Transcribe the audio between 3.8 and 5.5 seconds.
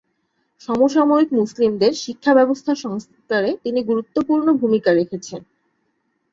গুরুত্বপূর্ণ ভূমিকা রেখেছেন।